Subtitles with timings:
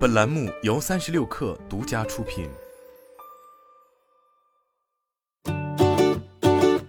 [0.00, 2.48] 本栏目由三十六氪独家出品。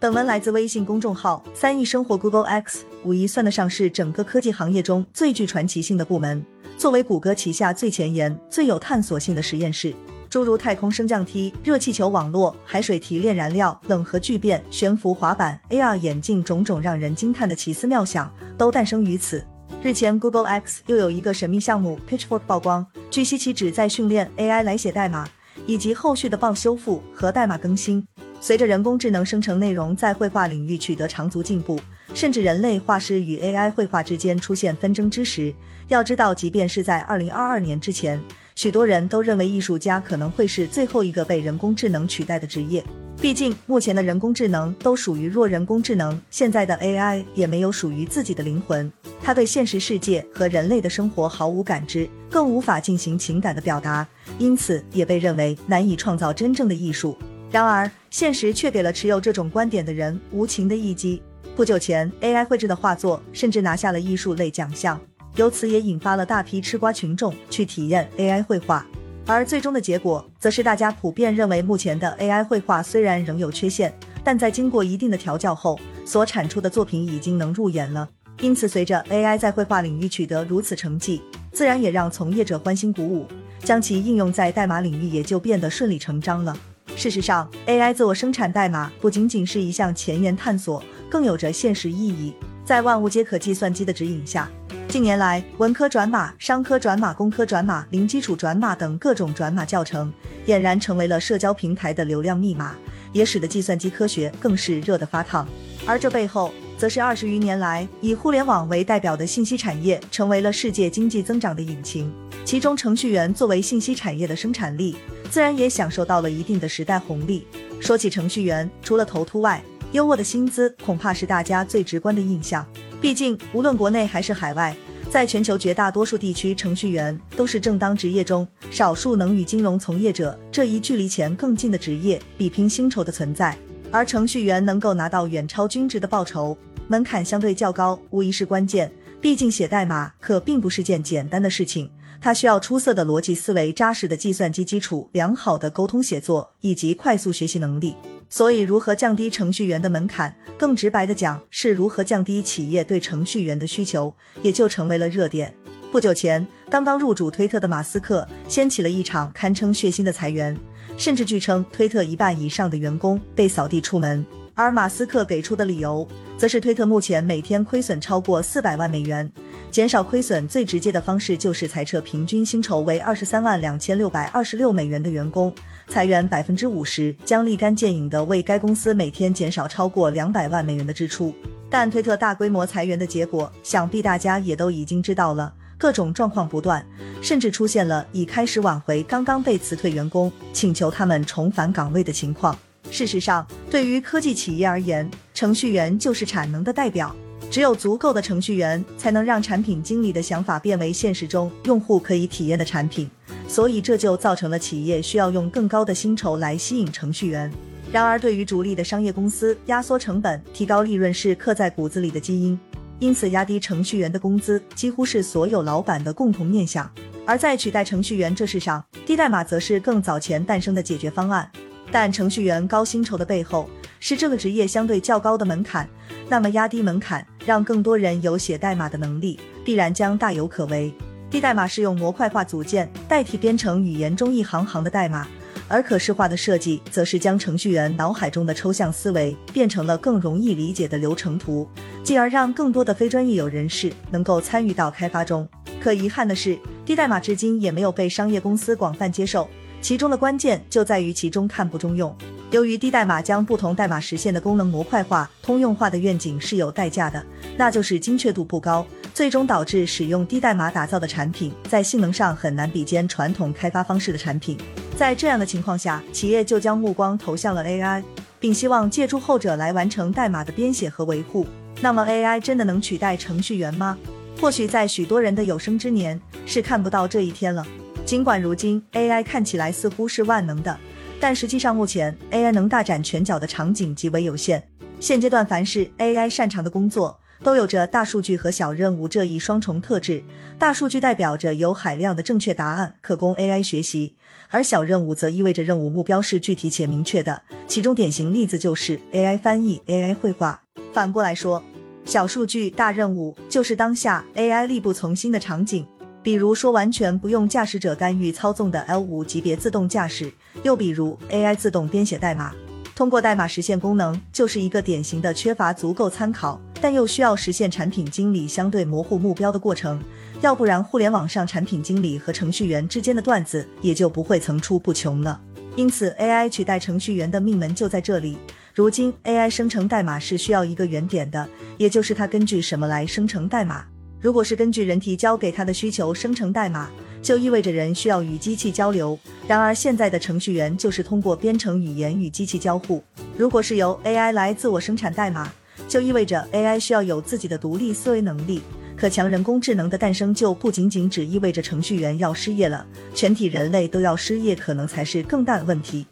[0.00, 2.86] 本文来自微信公众号“三亿生活 Google X”。
[3.02, 6.42] 五一算得上是整个科技行业中最具传奇性的部门。
[6.78, 9.94] 作为谷歌旗下最前沿、最有探索性的实验室，
[10.30, 19.46] 诸如太空升降梯、热气球网络、海水提炼燃料、冷核聚变、悬浮滑板、AR 眼镜，种种让人惊叹的奇思妙想，都诞生于此。
[19.84, 25.28] 日前，Google X 又有一个神秘项目 Pitchfork 曝光，据悉其旨在训练 AI 来写代码，
[25.66, 28.02] 以及后续的 bug 修复和代码更新。
[28.40, 31.78] 随着人工智能生成内容在绘画领域取得长足进步，
[32.14, 35.52] 甚至人类画师与 AI 绘画之间出现纷争之时，
[35.88, 38.18] 要知道，即便是在2022年之前，
[38.54, 42.82] 许多人都认为艺术家可能会是最后一个被人工智能取代的职业。
[43.20, 48.92] 毕竟，目前的人工智能都属于弱人工智能，现在的 AI 也没有属于自己的灵魂，
[49.22, 54.06] 它对现实世界和人类的生活毫无感知，更无法进行情感的表达，
[54.38, 57.16] 因此也被认为难以创造真正的艺术。
[57.50, 61.22] 然而，现实却给了持有这种观点的人无情的一击。
[61.56, 65.00] 不久前，AI 绘制的画作甚至拿下了艺术类奖项，
[65.36, 68.84] 由此也引发了大批吃瓜群众去体验 AI 绘画。
[69.26, 78.06] 而最终的结果，则是大家普遍认为，目前的 AI 绘画虽然仍有缺陷，但在经过一定的调教后，所产出的作品已经能入眼了。
[78.40, 83.26] 因此，随着 AI 在绘画领域取得如此成绩，自然也让从业者欢欣鼓舞，
[83.60, 86.54] 将其应用在代码领域也就变得顺理成章了。
[86.94, 92.34] 事实上，AI 自我生产代码不仅仅是一项前沿探索，更有着现实意义。
[92.64, 94.50] 在万物皆可计算机的指引下。
[94.94, 100.14] 近年来，文科转码、商科转码、工科转码、零基础转码等各种转码教程
[100.46, 102.76] 俨然成为了社交平台的流量密码，
[103.12, 105.48] 也使得计算机科学更是热得发烫。
[105.84, 112.14] 而这背后，则是二十余年来以互联网为代表的信息产业成为了世界经济增长的引擎。
[112.44, 114.94] 其中，程序员作为信息产业的生产力，
[115.28, 117.48] 自然也享受到了一定的时代红利。
[117.80, 122.64] 说起程序员，除了头秃外，优渥的薪资恐怕是大家最直观的印象。
[123.04, 124.74] 毕竟，无论国内还是海外，
[125.10, 133.54] 在全球绝大多数地区，程序员都是正当职业中少数能与金融从业者这一距离钱更近的职业比拼薪酬的存在。
[133.90, 136.56] 而程序员能够拿到远超均值的报酬，
[136.88, 138.90] 门槛相对较高，无疑是关键。
[139.20, 141.90] 毕竟写代码可并不是件简单的事情，
[142.24, 147.94] 它需要出色的逻辑思维、扎实的计算机基础、良好的沟通写作以及快速学习能力。
[148.30, 150.34] 所以，如何降低程序员的门槛？
[150.56, 155.54] 更直白的讲，是如何降低企业对程序员的需求，也就成为了热点。
[155.92, 160.58] 不久前，刚刚入主推特的马斯克掀起了一场堪称血腥的裁员，
[160.96, 164.24] 甚至据称推特一半以上的员工被扫地出门。
[164.54, 166.08] 而马斯克给出的理由，
[166.38, 169.30] 则是推特目前每天亏损超过四百万美元，
[169.74, 175.52] 减少亏损最直接的方式就是裁撤平均薪酬为二十三万两千六百二十六美元的员工。
[175.88, 181.34] 裁员百分之五十，将立竿见影的为该公司每天减少超过两百万美元的支出。
[181.68, 186.86] 但推特大规模裁员的结果，想必大家也都已经知道了，各种状况不断，
[187.20, 192.56] 甚至出现了已开始挽回刚刚被辞退员工，请求他们重返岗位的情况。
[192.92, 197.12] 事实上，对于科技企业而言，程序员就是产能的代表。
[197.54, 203.08] 只有足够的程序员，才能让产品经理的想法变为现实中用户可以体验的产品。
[203.46, 207.48] 所以这就造成了企业需要用更高的薪酬来吸引程序员。
[207.92, 212.58] 然而，对于主力的商业公司，压缩成本、提高利润是刻在骨子里的基因，
[212.98, 216.90] 因此压低程序员的工资几乎是所有老板的共同念想。
[217.24, 221.48] 而在取代程序员这事上，低代码则是更早前诞生的解决方案。
[221.92, 223.70] 但程序员高薪酬的背后，
[224.06, 225.88] 是这个职业相对较高的门槛。
[226.28, 230.92] 那么压低门槛，让更多人有写代码的能力，必然将大有可为。
[231.30, 235.26] 低代码是用模块化组件代替编程语言中一行行的代码，
[235.68, 241.66] 而可视化的设计则是将程序员脑海中的抽象思维变成了更容易理解的流程图，
[242.02, 245.48] 进而让更多的非专业有人士能够参与到开发中。
[245.80, 249.48] 可遗憾的是，低代码至今也没有被商业公司广泛接受，
[249.84, 252.16] 其中的关键就在于其中看不中用。
[252.50, 257.22] 由于低代码将不同代码实现的功能模块化、通用化的愿景是有代价的，
[257.58, 264.56] 那就是精确度不高，最终导致使用低代码打造的产品在性能上很难比肩传统开发方式的产品。
[264.96, 268.02] 在这样的情况下，企业就将目光投向了 AI，
[268.40, 271.46] 并希望借助后者来完成代码的编写和维护。
[271.82, 273.98] 那么，AI 真的能取代程序员吗？
[274.40, 277.66] 或许在许多人的有生之年是看不到这一天了。
[278.04, 280.78] 尽管如今 AI 看起来似乎是万能的。
[281.20, 284.62] 但实际上，目前 AI 能大展拳脚的场景极为有限。
[285.00, 290.22] 现阶段，凡是 AI 擅长的工作，都有着大数据和小任务这一双重特质。
[290.58, 294.16] 大数据代表着有海量的正确答案可供 AI 学习，
[294.50, 297.42] 而小任务则意味着任务目标是具体且明确的。
[297.66, 300.60] 其中典型例子就是 AI 翻译、AI 绘画。
[300.92, 301.62] 反过来说，
[302.04, 305.86] 小数据大任务就是当下 AI 力不从心的场景。
[306.24, 310.30] 比如说，完全不用驾驶者干预操纵的 L5 级别自动驾驶；
[310.62, 312.54] 又比如 AI 自动编写代码，
[312.94, 320.02] 通过代码实现功能，就是一个典型的缺乏足够参考，但又需要实现产品经理相对模糊目标的过程。
[320.40, 325.38] 要不然，互联网上产品经理和程序员之间的段子也就不会层出不穷了。
[325.76, 328.38] 因此，AI 取代程序员的命门就在这里。
[328.72, 333.84] 如今，AI 生成代码是需要一个原点的，也就是它根据什么来生成代码。
[334.24, 336.88] 如果是根据人提交给他的需求生成代码，
[337.20, 339.18] 就意味着人需要与机器交流。
[339.46, 343.04] 然而现在的程序员就是通过编程语言与机器交互。
[343.36, 345.52] 如果是由 AI 来自我生产代码，
[345.86, 348.62] 就意味着 AI 需要有自己的独立思维能力。
[348.96, 356.06] 可强人工智能的诞生就不仅仅只意味着程序员要失业了，全体人类都要失业，可能才是更大的问题。